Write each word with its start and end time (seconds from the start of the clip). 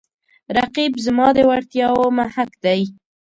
رقیب 0.57 0.93
زما 1.05 1.27
د 1.35 1.37
وړتیاو 1.49 2.03
محک 2.17 2.51
دی 2.63 2.81